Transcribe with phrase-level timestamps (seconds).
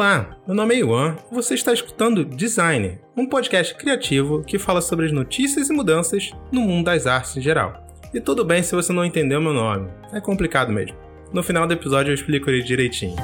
[0.00, 4.80] Olá, meu nome é Iwan e você está escutando Design, um podcast criativo que fala
[4.80, 7.86] sobre as notícias e mudanças no mundo das artes em geral.
[8.14, 10.96] E tudo bem se você não entendeu meu nome, é complicado mesmo.
[11.34, 13.14] No final do episódio eu explico ele direitinho.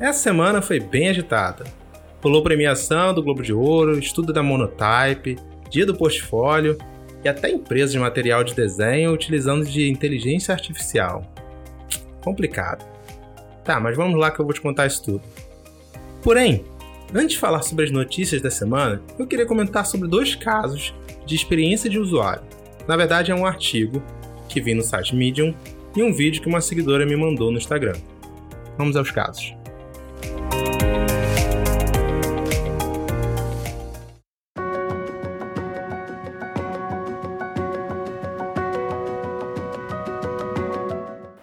[0.00, 1.64] Essa semana foi bem agitada.
[2.18, 5.36] Pulou premiação do Globo de Ouro, estudo da Monotype,
[5.68, 6.78] dia do portfólio
[7.22, 11.22] e até empresas de material de desenho utilizando de inteligência artificial.
[12.22, 12.96] Complicado.
[13.68, 15.20] Tá, mas vamos lá que eu vou te contar isso tudo.
[16.22, 16.64] Porém,
[17.14, 20.94] antes de falar sobre as notícias da semana, eu queria comentar sobre dois casos
[21.26, 22.42] de experiência de usuário.
[22.86, 24.02] Na verdade, é um artigo
[24.48, 25.54] que vi no site Medium
[25.94, 27.92] e um vídeo que uma seguidora me mandou no Instagram.
[28.78, 29.54] Vamos aos casos.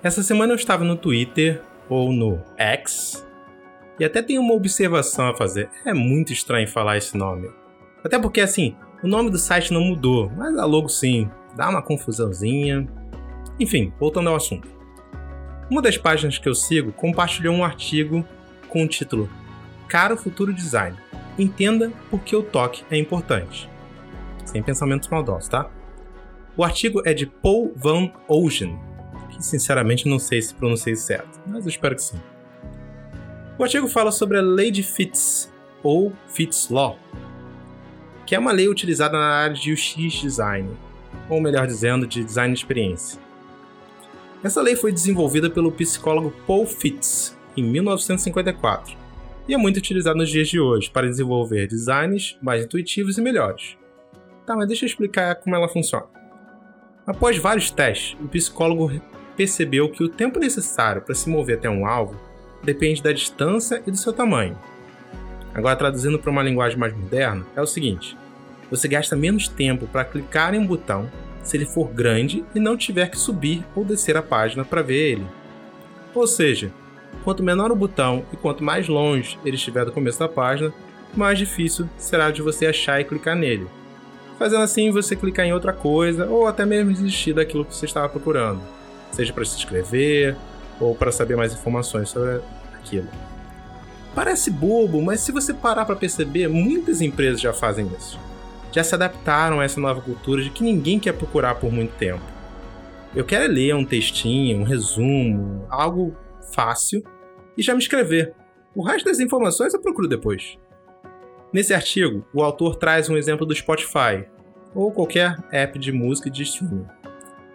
[0.01, 3.25] Essa semana eu estava no Twitter ou no X
[3.99, 5.69] e até tenho uma observação a fazer.
[5.85, 7.49] É muito estranho falar esse nome.
[8.03, 11.81] Até porque, assim, o nome do site não mudou, mas a logo sim, dá uma
[11.81, 12.87] confusãozinha.
[13.59, 14.67] Enfim, voltando ao assunto.
[15.69, 18.25] Uma das páginas que eu sigo compartilhou um artigo
[18.67, 19.29] com o título
[19.87, 20.97] Caro Futuro Design.
[21.39, 23.69] Entenda por que o toque é importante.
[24.45, 25.69] Sem pensamentos maldosos, tá?
[26.55, 28.77] O artigo é de Paul Van Ocean,
[29.37, 32.19] que sinceramente não sei se pronunciei certo, mas eu espero que sim.
[33.57, 35.51] O artigo fala sobre a Lei de Fitts,
[35.83, 36.97] ou Fitts Law,
[38.25, 40.69] que é uma lei utilizada na área de UX Design,
[41.29, 43.19] ou melhor dizendo, de design de experiência.
[44.43, 48.97] Essa lei foi desenvolvida pelo psicólogo Paul Fitts em 1954
[49.47, 53.77] e é muito utilizada nos dias de hoje para desenvolver designs mais intuitivos e melhores.
[54.45, 56.05] Tá, mas deixa eu explicar como ela funciona.
[57.05, 58.91] Após vários testes, o psicólogo
[59.35, 62.19] percebeu que o tempo necessário para se mover até um alvo
[62.63, 64.57] depende da distância e do seu tamanho.
[65.53, 68.17] Agora, traduzindo para uma linguagem mais moderna, é o seguinte:
[68.69, 71.09] você gasta menos tempo para clicar em um botão
[71.43, 75.11] se ele for grande e não tiver que subir ou descer a página para ver
[75.11, 75.27] ele.
[76.13, 76.71] Ou seja,
[77.23, 80.73] quanto menor o botão e quanto mais longe ele estiver do começo da página,
[81.15, 83.67] mais difícil será de você achar e clicar nele.
[84.39, 88.09] Fazendo assim, você clicar em outra coisa ou até mesmo desistir daquilo que você estava
[88.09, 88.59] procurando
[89.15, 90.35] seja para se inscrever
[90.79, 92.41] ou para saber mais informações sobre
[92.73, 93.07] aquilo.
[94.13, 98.19] Parece bobo, mas se você parar para perceber, muitas empresas já fazem isso.
[98.71, 102.23] Já se adaptaram a essa nova cultura de que ninguém quer procurar por muito tempo.
[103.15, 106.15] Eu quero ler um textinho, um resumo, algo
[106.53, 107.03] fácil
[107.57, 108.33] e já me inscrever.
[108.75, 110.57] O resto das informações eu procuro depois.
[111.51, 114.25] Nesse artigo, o autor traz um exemplo do Spotify
[114.73, 116.85] ou qualquer app de música de streaming.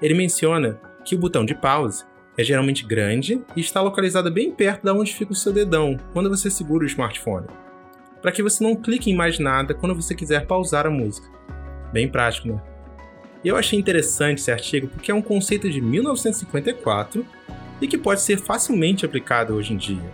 [0.01, 2.05] Ele menciona que o botão de pause
[2.37, 6.31] é geralmente grande e está localizado bem perto de onde fica o seu dedão quando
[6.31, 7.47] você segura o smartphone,
[8.23, 11.29] para que você não clique em mais nada quando você quiser pausar a música.
[11.93, 12.63] Bem prático, né?
[13.45, 17.25] Eu achei interessante esse artigo porque é um conceito de 1954
[17.81, 20.13] e que pode ser facilmente aplicado hoje em dia.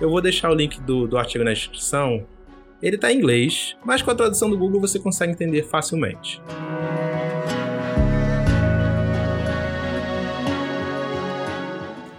[0.00, 2.24] Eu vou deixar o link do, do artigo na descrição.
[2.80, 6.40] Ele está em inglês, mas com a tradução do Google você consegue entender facilmente.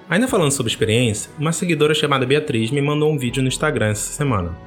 [0.10, 4.12] Ainda falando sobre experiência, uma seguidora chamada Beatriz me mandou um vídeo no Instagram essa
[4.12, 4.58] semana.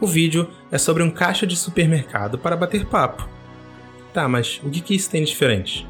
[0.00, 3.28] O vídeo é sobre um caixa de supermercado para bater papo.
[4.14, 5.86] Tá, mas o que, isso tem de diferente?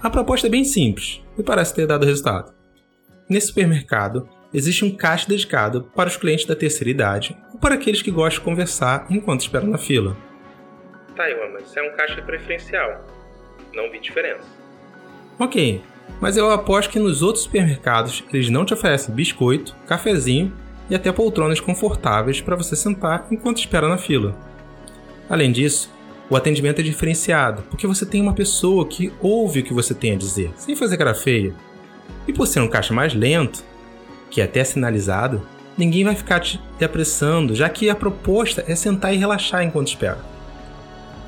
[0.00, 2.54] A proposta é bem simples e parece ter dado resultado.
[3.28, 8.02] Nesse supermercado, existe um caixa dedicado para os clientes da terceira idade ou para aqueles
[8.02, 10.16] que gostam de conversar enquanto esperam na fila.
[11.16, 13.04] Tá, Iwan, mas isso é um caixa preferencial.
[13.74, 14.46] Não vi diferença.
[15.40, 15.82] Ok,
[16.20, 20.52] mas eu aposto que nos outros supermercados eles não te oferecem biscoito, cafezinho
[20.88, 24.34] e até poltronas confortáveis para você sentar enquanto espera na fila.
[25.28, 25.90] Além disso,
[26.28, 30.12] o atendimento é diferenciado, porque você tem uma pessoa que ouve o que você tem
[30.12, 31.54] a dizer, sem fazer cara feia.
[32.26, 33.64] E por ser um caixa mais lento,
[34.30, 35.42] que é até sinalizado,
[35.76, 40.18] ninguém vai ficar te apressando, já que a proposta é sentar e relaxar enquanto espera.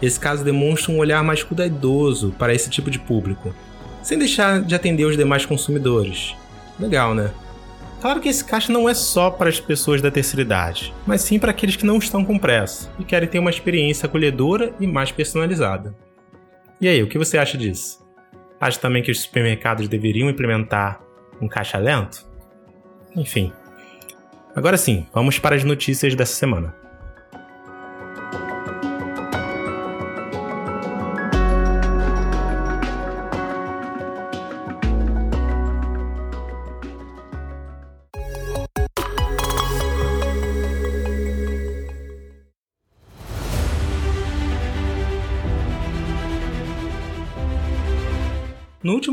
[0.00, 3.54] Esse caso demonstra um olhar mais cuidadoso para esse tipo de público,
[4.02, 6.34] sem deixar de atender os demais consumidores.
[6.78, 7.32] Legal, né?
[8.00, 11.38] Claro que esse caixa não é só para as pessoas da terceira idade, mas sim
[11.38, 15.12] para aqueles que não estão com pressa e querem ter uma experiência acolhedora e mais
[15.12, 15.96] personalizada.
[16.81, 18.04] E aí, o que você acha disso?
[18.60, 21.00] Acha também que os supermercados deveriam implementar
[21.40, 22.26] um caixa lento?
[23.14, 23.52] Enfim.
[24.55, 26.81] Agora sim, vamos para as notícias dessa semana.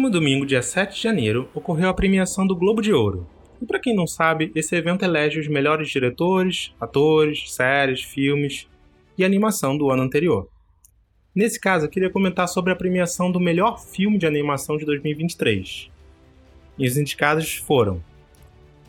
[0.10, 3.28] Último domingo, dia 7 de janeiro, ocorreu a premiação do Globo de Ouro.
[3.62, 8.68] E para quem não sabe, esse evento elege os melhores diretores, atores, séries, filmes
[9.16, 10.50] e animação do ano anterior.
[11.36, 15.92] Nesse caso, eu queria comentar sobre a premiação do melhor filme de animação de 2023.
[16.78, 18.04] E os indicados foram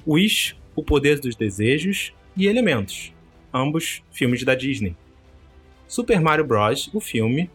[0.06, 3.12] Wish, O Poder dos Desejos e Elementos,
[3.52, 4.96] ambos filmes da Disney.
[5.86, 7.50] Super Mario Bros., o filme,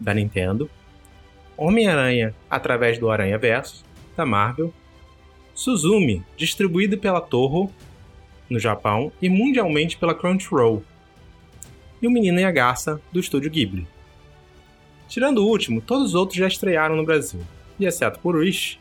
[0.00, 0.70] da Nintendo,
[1.60, 3.84] Homem-Aranha através do Aranha Verso,
[4.16, 4.72] da Marvel,
[5.54, 7.70] Suzumi, distribuído pela Toho,
[8.48, 10.82] no Japão, e mundialmente pela Crunchyroll,
[12.00, 13.86] e O Menino e a Garça, do estúdio Ghibli.
[15.06, 17.42] Tirando o último, todos os outros já estrearam no Brasil,
[17.78, 18.80] e exceto por Wish,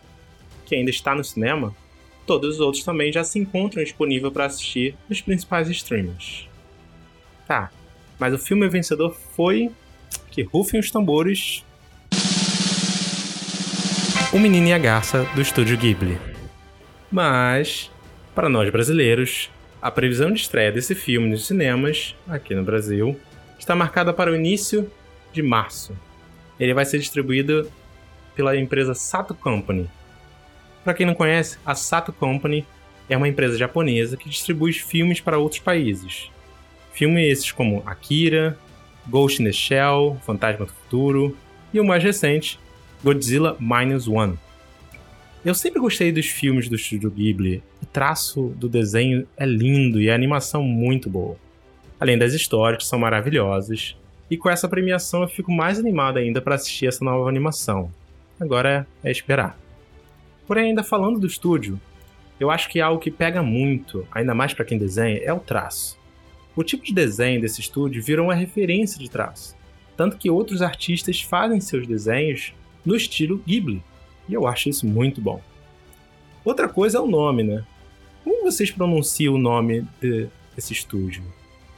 [0.65, 1.75] que ainda está no cinema,
[2.25, 6.47] todos os outros também já se encontram disponíveis para assistir nos principais streamers.
[7.45, 7.71] Tá,
[8.19, 9.71] mas o filme vencedor foi.
[10.29, 11.65] Que rufem os tambores.
[14.31, 16.15] O Menino e a Garça, do estúdio Ghibli.
[17.11, 17.89] Mas,
[18.35, 19.49] para nós brasileiros,
[19.81, 23.19] a previsão de estreia desse filme nos cinemas, aqui no Brasil,
[23.57, 24.87] está marcada para o início
[25.33, 25.97] de março.
[26.59, 27.71] Ele vai ser distribuído
[28.35, 29.89] pela empresa Sato Company.
[30.83, 32.67] Para quem não conhece, a Sato Company
[33.09, 36.29] é uma empresa japonesa que distribui filmes para outros países.
[36.93, 38.55] Filmes esses como Akira,
[39.07, 41.35] Ghost in the Shell, Fantasma do Futuro
[41.73, 42.59] e o mais recente,
[43.01, 44.37] Godzilla Minus One.
[45.45, 47.63] Eu sempre gostei dos filmes do estúdio Ghibli.
[47.81, 51.37] O traço do desenho é lindo e a animação muito boa.
[51.97, 53.95] Além das histórias que são maravilhosas.
[54.29, 57.89] E com essa premiação eu fico mais animado ainda para assistir essa nova animação.
[58.37, 59.57] Agora é esperar.
[60.45, 61.79] Porém, ainda falando do estúdio,
[62.37, 65.97] eu acho que algo que pega muito, ainda mais para quem desenha, é o traço.
[66.53, 69.55] O tipo de desenho desse estúdio virou uma referência de traço,
[69.95, 72.53] tanto que outros artistas fazem seus desenhos
[72.89, 73.83] no estilo Ghibli,
[74.27, 75.39] e eu acho isso muito bom.
[76.43, 77.63] Outra coisa é o nome, né?
[78.23, 81.23] Como vocês pronunciam o nome de, desse estúdio?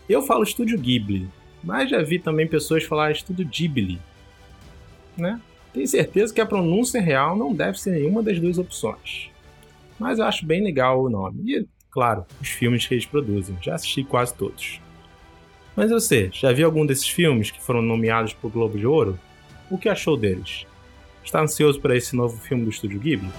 [0.07, 1.27] Eu falo estúdio Ghibli,
[1.61, 3.99] mas já vi também pessoas falar estúdio Ghibli,
[5.17, 5.39] né?
[5.73, 9.29] Tenho certeza que a pronúncia real não deve ser nenhuma das duas opções.
[9.99, 11.43] Mas eu acho bem legal o nome.
[11.45, 13.57] E claro, os filmes que eles produzem.
[13.61, 14.79] Já assisti quase todos.
[15.75, 19.19] Mas você, já viu algum desses filmes que foram nomeados para o Globo de Ouro?
[19.69, 20.65] O que achou deles?
[21.23, 23.29] Está ansioso para esse novo filme do Estúdio Ghibli?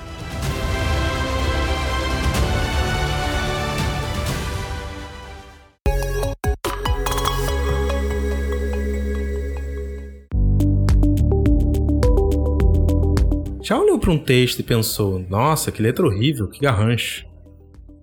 [13.62, 17.26] Já olhou para um texto e pensou: nossa, que letra horrível, que garrancho.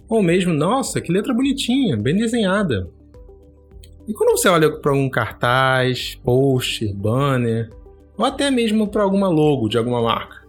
[0.07, 2.89] Ou mesmo, nossa, que letra bonitinha, bem desenhada.
[4.07, 7.69] E quando você olha para algum cartaz, poster, banner,
[8.19, 10.45] ou até mesmo para alguma logo de alguma marca,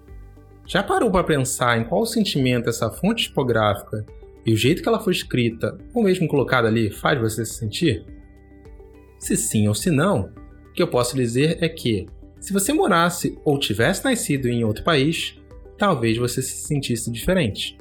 [0.66, 4.04] já parou para pensar em qual sentimento essa fonte tipográfica
[4.44, 8.04] e o jeito que ela foi escrita, ou mesmo colocada ali, faz você se sentir?
[9.18, 10.32] Se sim ou se não,
[10.68, 12.08] o que eu posso dizer é que,
[12.40, 15.38] se você morasse ou tivesse nascido em outro país,
[15.78, 17.78] talvez você se sentisse diferente.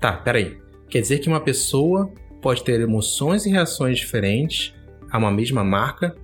[0.00, 0.56] Tá, peraí.
[0.88, 4.72] Quer dizer que uma pessoa pode ter emoções e reações diferentes
[5.10, 6.14] a uma mesma marca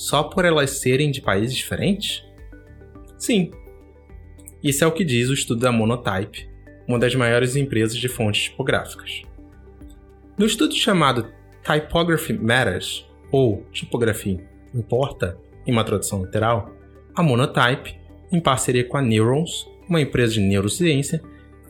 [0.00, 2.24] só por elas serem de países diferentes?
[3.18, 3.50] Sim.
[4.62, 6.48] Isso é o que diz o estudo da Monotype,
[6.88, 9.20] uma das maiores empresas de fontes tipográficas.
[10.38, 11.30] No estudo chamado
[11.62, 14.42] Typography Matters, ou Tipografia
[14.74, 16.74] Importa, em uma tradução literal,
[17.14, 17.94] a Monotype,
[18.32, 21.20] em parceria com a Neurons, uma empresa de neurociência,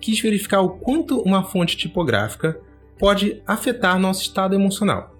[0.01, 2.61] quis verificar o quanto uma fonte tipográfica
[2.97, 5.20] pode afetar nosso estado emocional.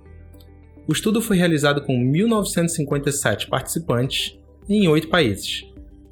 [0.91, 4.37] O estudo foi realizado com 1957 participantes
[4.69, 5.65] em oito países: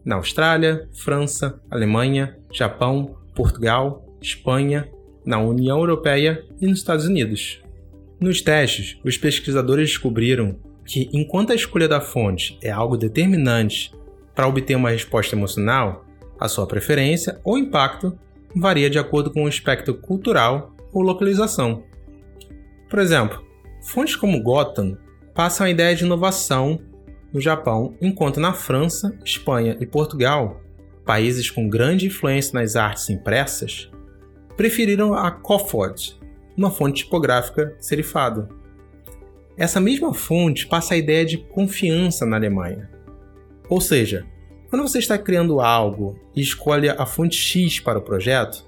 [0.05, 4.89] na Austrália, França, Alemanha, Japão, Portugal, Espanha,
[5.27, 7.61] na União Europeia e nos Estados Unidos.
[8.21, 10.55] Nos testes, os pesquisadores descobriram
[10.85, 13.93] que, enquanto a escolha da fonte é algo determinante
[14.33, 16.07] para obter uma resposta emocional,
[16.39, 18.17] a sua preferência ou impacto
[18.55, 21.83] varia de acordo com o aspecto cultural ou localização.
[22.89, 23.48] Por exemplo,
[23.83, 24.97] fontes como Gotham
[25.35, 26.81] passam a ideia de inovação
[27.33, 30.61] no Japão, enquanto na França, Espanha e Portugal,
[31.05, 33.91] países com grande influência nas artes impressas,
[34.57, 36.19] preferiram a Cofford,
[36.57, 38.49] uma fonte tipográfica serifada.
[39.57, 42.91] Essa mesma fonte passa a ideia de confiança na Alemanha.
[43.69, 44.27] Ou seja,
[44.69, 48.67] quando você está criando algo e escolhe a fonte X para o projeto,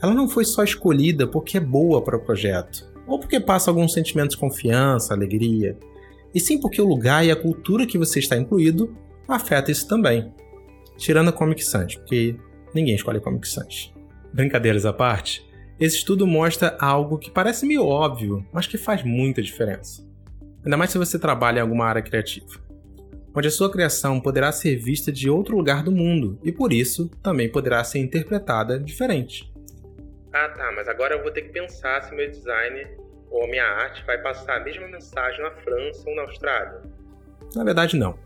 [0.00, 3.86] ela não foi só escolhida porque é boa para o projeto, ou porque passa algum
[3.86, 5.78] sentimento de confiança, alegria,
[6.34, 8.96] e sim porque o lugar e a cultura que você está incluído
[9.28, 10.32] afeta isso também.
[10.96, 12.36] tirando a Comic Sans, porque
[12.74, 13.92] ninguém escolhe Comic Sans.
[14.32, 15.46] Brincadeiras à parte,
[15.78, 20.02] esse estudo mostra algo que parece meio óbvio, mas que faz muita diferença.
[20.64, 22.60] Ainda mais se você trabalha em alguma área criativa,
[23.34, 27.10] onde a sua criação poderá ser vista de outro lugar do mundo e por isso
[27.22, 29.52] também poderá ser interpretada diferente.
[30.32, 33.01] Ah, tá, mas agora eu vou ter que pensar se meu design
[33.32, 36.82] ou minha arte vai passar a mesma mensagem na França ou na Austrália.
[37.54, 38.16] Na verdade, não.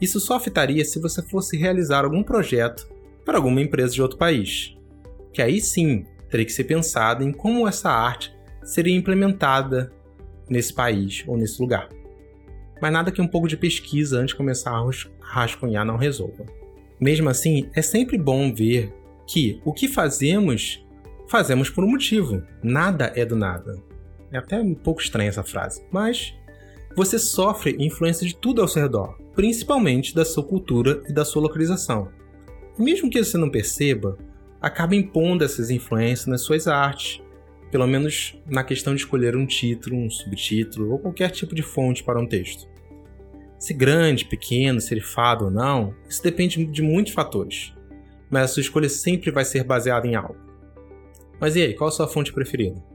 [0.00, 2.88] Isso só afetaria se você fosse realizar algum projeto
[3.24, 4.76] para alguma empresa de outro país,
[5.32, 9.92] que aí sim teria que ser pensado em como essa arte seria implementada
[10.48, 11.88] nesse país ou nesse lugar.
[12.80, 14.90] Mas nada que um pouco de pesquisa antes de começar a
[15.20, 16.46] rascunhar não resolva.
[16.98, 18.92] Mesmo assim, é sempre bom ver
[19.26, 20.84] que o que fazemos
[21.28, 22.42] fazemos por um motivo.
[22.62, 23.89] Nada é do nada.
[24.32, 26.34] É até um pouco estranha essa frase, mas
[26.96, 31.42] você sofre influência de tudo ao seu redor, principalmente da sua cultura e da sua
[31.42, 32.08] localização.
[32.78, 34.18] Mesmo que você não perceba,
[34.60, 37.20] acaba impondo essas influências nas suas artes,
[37.70, 42.02] pelo menos na questão de escolher um título, um subtítulo ou qualquer tipo de fonte
[42.02, 42.68] para um texto.
[43.58, 47.74] Se grande, pequeno, serifado ou não, isso depende de muitos fatores,
[48.30, 50.36] mas a sua escolha sempre vai ser baseada em algo.
[51.38, 52.89] Mas e aí, qual a sua fonte preferida?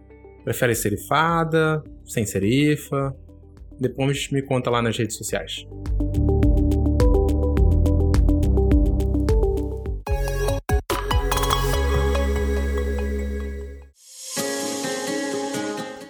[0.45, 3.15] Prefere serifada, sem serifa?
[3.79, 5.65] Depois me conta lá nas redes sociais.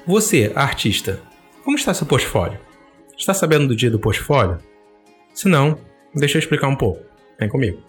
[0.06, 1.22] Você, artista,
[1.64, 2.60] como está seu portfólio?
[3.18, 4.58] Está sabendo do dia do portfólio?
[5.34, 5.80] Se não,
[6.14, 7.02] deixa eu explicar um pouco.
[7.40, 7.82] Vem comigo.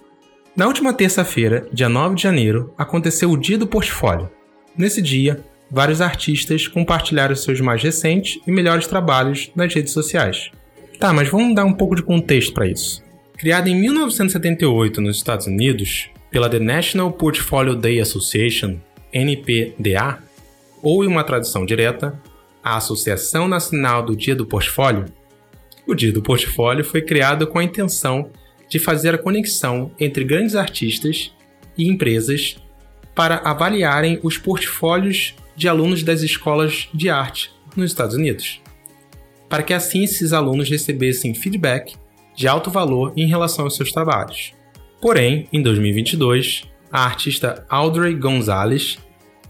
[0.54, 4.30] Na última terça-feira, dia 9 de janeiro, aconteceu o Dia do Portfólio.
[4.78, 10.50] Nesse dia, vários artistas compartilharam seus mais recentes e melhores trabalhos nas redes sociais.
[10.98, 13.02] Tá, mas vamos dar um pouco de contexto para isso.
[13.36, 18.78] Criada em 1978 nos Estados Unidos pela The National Portfolio Day Association,
[19.12, 20.18] NPDA,
[20.82, 22.18] ou em uma tradução direta,
[22.62, 25.04] a Associação Nacional do Dia do Portfólio,
[25.86, 28.30] o Dia do Portfólio foi criado com a intenção
[28.68, 31.32] de fazer a conexão entre grandes artistas
[31.78, 32.56] e empresas
[33.14, 38.60] para avaliarem os portfólios de alunos das escolas de arte nos Estados Unidos,
[39.48, 41.96] para que assim esses alunos recebessem feedback
[42.34, 44.52] de alto valor em relação aos seus trabalhos.
[45.00, 48.98] Porém, em 2022, a artista Audrey Gonzalez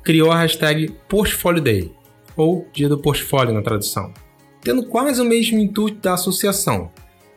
[0.03, 1.93] criou a hashtag Portfolio Day,
[2.37, 4.13] ou Dia do Portfólio na tradução,
[4.63, 6.91] tendo quase o mesmo intuito da associação,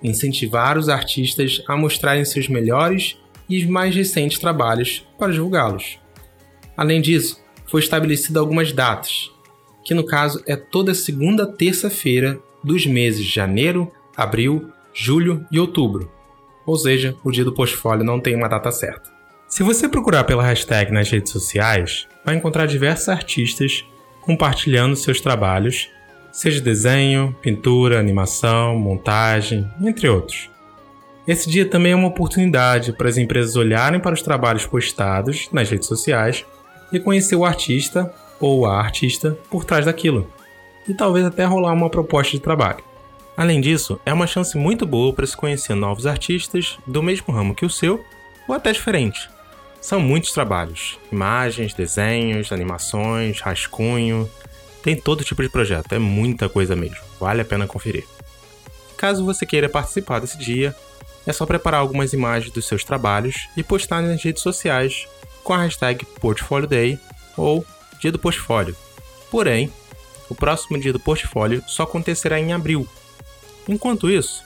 [0.03, 3.17] incentivar os artistas a mostrarem seus melhores
[3.49, 5.99] e mais recentes trabalhos para divulgá-los.
[6.77, 9.31] Além disso, foi estabelecida algumas datas,
[9.83, 16.11] que no caso é toda segunda terça-feira dos meses de janeiro, abril, julho e outubro.
[16.65, 19.09] Ou seja, o dia do portfólio não tem uma data certa.
[19.47, 23.85] Se você procurar pela hashtag nas redes sociais, vai encontrar diversos artistas
[24.21, 25.89] compartilhando seus trabalhos,
[26.31, 30.49] seja desenho, pintura, animação, montagem, entre outros.
[31.27, 35.69] Esse dia também é uma oportunidade para as empresas olharem para os trabalhos postados nas
[35.69, 36.45] redes sociais
[36.91, 40.31] e conhecer o artista ou a artista por trás daquilo,
[40.87, 42.83] e talvez até rolar uma proposta de trabalho.
[43.35, 47.55] Além disso, é uma chance muito boa para se conhecer novos artistas do mesmo ramo
[47.55, 48.03] que o seu
[48.47, 49.29] ou até diferente.
[49.79, 54.29] São muitos trabalhos: imagens, desenhos, animações, rascunho.
[54.83, 56.97] Tem todo tipo de projeto, é muita coisa mesmo.
[57.19, 58.05] Vale a pena conferir.
[58.97, 60.75] Caso você queira participar desse dia,
[61.25, 65.07] é só preparar algumas imagens dos seus trabalhos e postar nas redes sociais
[65.43, 66.99] com a hashtag Portfolio Day
[67.35, 67.65] ou
[67.99, 68.75] Dia do Portfólio.
[69.29, 69.71] Porém,
[70.29, 72.87] o próximo dia do portfólio só acontecerá em abril.
[73.67, 74.43] Enquanto isso,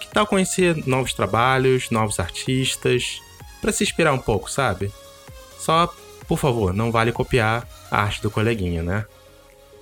[0.00, 3.20] que tal conhecer novos trabalhos, novos artistas,
[3.60, 4.92] para se inspirar um pouco, sabe?
[5.58, 5.92] Só,
[6.28, 9.04] por favor, não vale copiar a arte do coleguinha, né?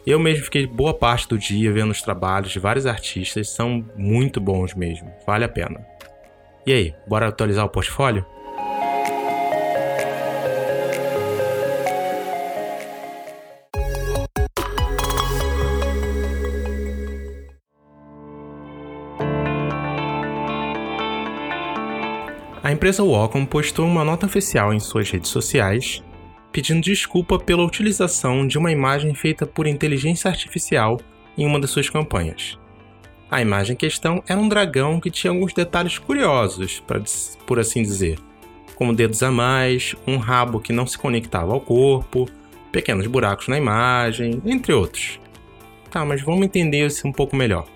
[0.06, 4.40] Eu mesmo fiquei boa parte do dia vendo os trabalhos de vários artistas, são muito
[4.40, 5.84] bons mesmo, vale a pena.
[6.66, 8.24] E aí, bora atualizar o portfólio?
[22.72, 26.02] A empresa Wacom postou uma nota oficial em suas redes sociais
[26.50, 30.98] pedindo desculpa pela utilização de uma imagem feita por inteligência artificial
[31.36, 32.58] em uma das suas campanhas.
[33.30, 36.82] A imagem em questão era um dragão que tinha alguns detalhes curiosos,
[37.46, 38.18] por assim dizer,
[38.74, 42.26] como dedos a mais, um rabo que não se conectava ao corpo,
[42.72, 45.20] pequenos buracos na imagem, entre outros.
[45.90, 47.66] Tá, mas vamos entender isso um pouco melhor.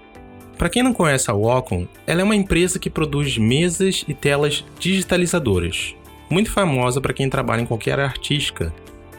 [0.57, 4.65] Para quem não conhece a Wacom, ela é uma empresa que produz mesas e telas
[4.79, 5.95] digitalizadoras,
[6.31, 8.73] muito famosa para quem trabalha em qualquer área artística,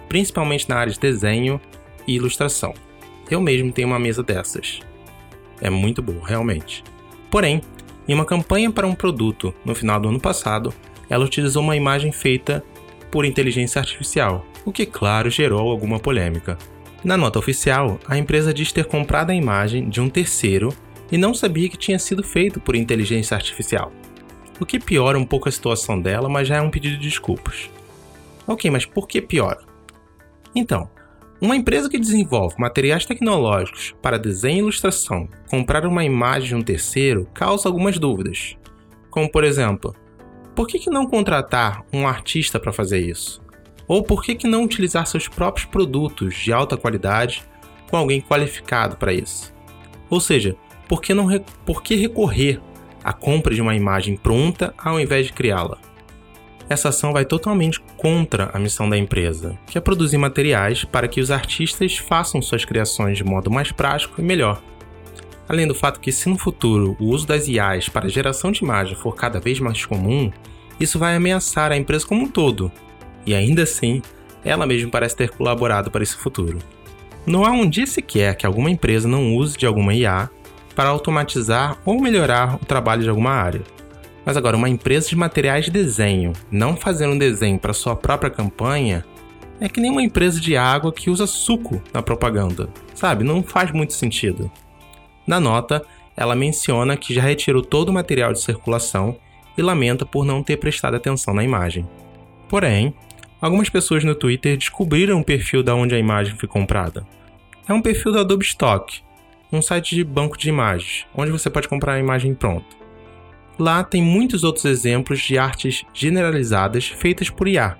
[0.09, 1.61] principalmente na área de desenho
[2.07, 2.73] e ilustração.
[3.29, 4.79] Eu mesmo tenho uma mesa dessas.
[5.61, 6.83] É muito boa, realmente.
[7.29, 7.61] Porém,
[8.07, 10.73] em uma campanha para um produto no final do ano passado,
[11.09, 12.63] ela utilizou uma imagem feita
[13.11, 16.57] por inteligência artificial, o que, claro, gerou alguma polêmica.
[17.03, 20.73] Na nota oficial, a empresa diz ter comprado a imagem de um terceiro
[21.11, 23.91] e não sabia que tinha sido feito por inteligência artificial.
[24.59, 27.69] O que piora um pouco a situação dela, mas já é um pedido de desculpas.
[28.47, 29.59] Ok, mas por que piora?
[30.55, 30.89] Então,
[31.39, 36.61] uma empresa que desenvolve materiais tecnológicos para desenho e ilustração comprar uma imagem de um
[36.61, 38.57] terceiro causa algumas dúvidas.
[39.11, 39.95] Como, por exemplo,
[40.55, 43.39] por que, que não contratar um artista para fazer isso?
[43.87, 47.43] Ou por que, que não utilizar seus próprios produtos de alta qualidade
[47.89, 49.53] com alguém qualificado para isso?
[50.09, 50.55] Ou seja,
[50.87, 51.27] por que, não,
[51.65, 52.59] por que recorrer
[53.03, 55.77] à compra de uma imagem pronta ao invés de criá-la?
[56.69, 61.21] Essa ação vai totalmente contra a missão da empresa, que é produzir materiais para que
[61.21, 64.61] os artistas façam suas criações de modo mais prático e melhor.
[65.47, 68.95] Além do fato que, se no futuro o uso das IAs para geração de imagem
[68.95, 70.29] for cada vez mais comum,
[70.77, 72.69] isso vai ameaçar a empresa como um todo,
[73.25, 74.01] e ainda assim,
[74.43, 76.59] ela mesma parece ter colaborado para esse futuro.
[77.25, 80.29] Não há um dia sequer que alguma empresa não use de alguma IA
[80.77, 83.63] para automatizar ou melhorar o trabalho de alguma área.
[84.23, 88.29] Mas agora, uma empresa de materiais de desenho não fazendo um desenho para sua própria
[88.29, 89.03] campanha
[89.59, 92.69] é que nem uma empresa de água que usa suco na propaganda.
[92.93, 93.23] Sabe?
[93.23, 94.51] Não faz muito sentido.
[95.25, 95.83] Na nota,
[96.15, 99.17] ela menciona que já retirou todo o material de circulação
[99.57, 101.89] e lamenta por não ter prestado atenção na imagem.
[102.47, 102.93] Porém,
[103.41, 107.03] algumas pessoas no Twitter descobriram o perfil da onde a imagem foi comprada.
[107.67, 109.06] É um perfil da Adobe Stock,
[109.51, 112.75] um site de banco de imagens, onde você pode comprar a imagem pronta.
[113.57, 117.77] Lá tem muitos outros exemplos de artes generalizadas feitas por IA,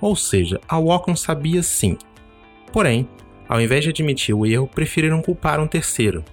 [0.00, 1.96] ou seja, a Wacom sabia sim.
[2.72, 3.08] Porém,
[3.48, 6.24] ao invés de admitir o erro, preferiram culpar um terceiro.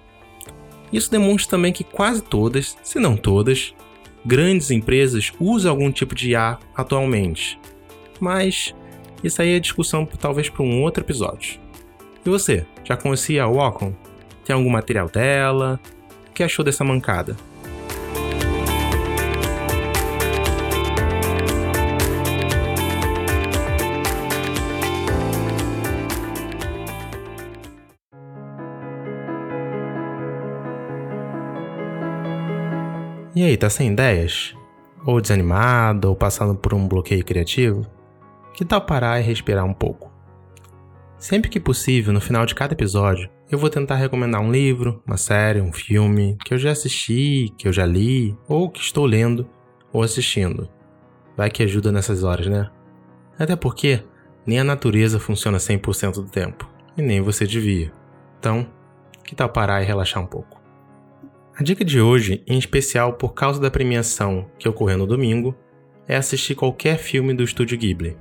[0.92, 3.74] Isso demonstra também que quase todas, se não todas,
[4.26, 7.58] grandes empresas usam algum tipo de IA atualmente,
[8.20, 8.74] mas
[9.24, 11.60] isso aí é discussão talvez para um outro episódio.
[12.24, 13.94] E você, já conhecia a Wacom?
[14.44, 15.78] Tem algum material dela?
[16.28, 17.36] O que achou dessa mancada?
[33.34, 34.54] E aí, tá sem ideias?
[35.06, 37.86] Ou desanimado, ou passando por um bloqueio criativo?
[38.54, 40.12] Que tal parar e respirar um pouco?
[41.18, 45.18] Sempre que possível, no final de cada episódio, eu vou tentar recomendar um livro, uma
[45.18, 49.46] série, um filme que eu já assisti, que eu já li, ou que estou lendo
[49.92, 50.70] ou assistindo.
[51.36, 52.70] Vai que ajuda nessas horas, né?
[53.38, 54.02] Até porque
[54.46, 57.92] nem a natureza funciona 100% do tempo, e nem você devia.
[58.38, 58.66] Então,
[59.22, 60.58] que tal parar e relaxar um pouco?
[61.54, 65.54] A dica de hoje, em especial por causa da premiação que ocorreu no domingo,
[66.08, 68.16] é assistir qualquer filme do estúdio Ghibli.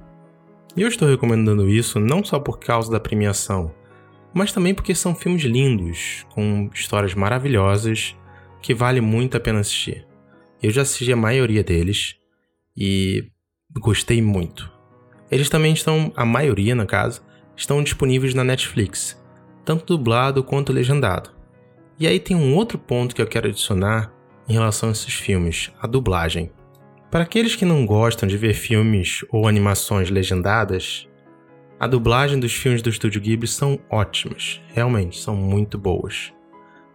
[0.76, 3.74] E eu estou recomendando isso não só por causa da premiação,
[4.34, 8.16] mas também porque são filmes lindos, com histórias maravilhosas,
[8.62, 10.06] que vale muito a pena assistir.
[10.62, 12.16] Eu já assisti a maioria deles
[12.78, 13.26] e
[13.80, 14.72] gostei muito.
[15.30, 17.22] Eles também estão, a maioria no caso,
[17.56, 19.22] estão disponíveis na Netflix,
[19.66, 21.32] tanto dublado quanto legendado.
[22.00, 24.14] E aí tem um outro ponto que eu quero adicionar
[24.48, 26.52] em relação a esses filmes, a dublagem.
[27.10, 31.08] Para aqueles que não gostam de ver filmes ou animações legendadas,
[31.82, 36.32] a dublagem dos filmes do Estúdio Ghibli são ótimas, realmente são muito boas.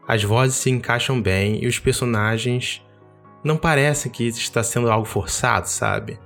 [0.06, 2.86] As vozes se encaixam bem e os personagens
[3.42, 6.20] não parecem que está sendo algo forçado, sabe?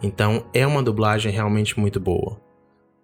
[0.00, 2.40] Então é uma dublagem realmente muito boa.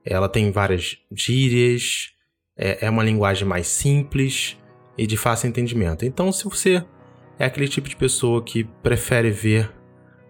[0.05, 2.12] Ela tem várias gírias,
[2.57, 4.57] é, é uma linguagem mais simples
[4.96, 6.05] e de fácil entendimento.
[6.05, 6.85] Então, se você
[7.37, 9.73] é aquele tipo de pessoa que prefere ver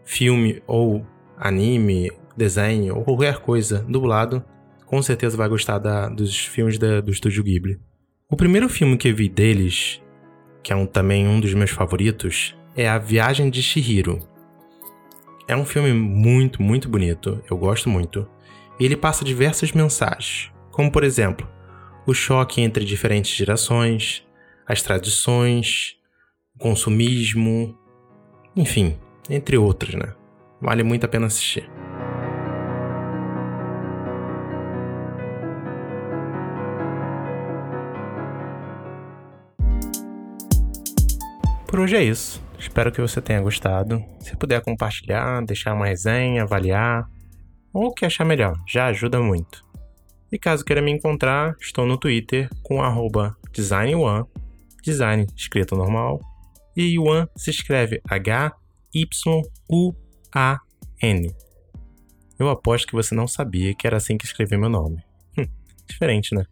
[0.07, 4.43] filme ou anime, desenho ou qualquer coisa dublado,
[4.91, 7.79] com certeza vai gostar da, dos filmes da, do estúdio Ghibli.
[8.29, 10.03] O primeiro filme que eu vi deles,
[10.65, 14.19] que é um, também um dos meus favoritos, é A Viagem de Shihiro.
[15.47, 18.29] É um filme muito, muito bonito, eu gosto muito.
[18.81, 21.49] E ele passa diversas mensagens, como por exemplo,
[22.05, 24.27] o choque entre diferentes gerações,
[24.67, 25.95] as tradições,
[26.57, 27.79] o consumismo,
[28.57, 28.99] enfim,
[29.29, 30.15] entre outros, né?
[30.61, 31.71] Vale muito a pena assistir.
[41.71, 42.43] Por hoje é isso.
[42.59, 44.05] Espero que você tenha gostado.
[44.19, 47.09] Se puder compartilhar, deixar uma resenha, avaliar,
[47.73, 49.65] ou o que achar melhor, já ajuda muito.
[50.33, 52.79] E caso queira me encontrar, estou no Twitter com
[53.53, 54.27] design1,
[54.83, 56.21] design escrito normal,
[56.77, 58.51] e Yuan se escreve H-Y-U-A-N.
[62.37, 65.05] Eu aposto que você não sabia que era assim que escrevia meu nome.
[65.39, 65.47] Hum,
[65.87, 66.45] diferente, né?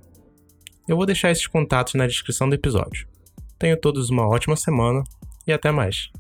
[0.88, 3.08] Eu vou deixar esses contatos na descrição do episódio.
[3.58, 5.04] Tenham todos uma ótima semana
[5.48, 6.12] e até mais.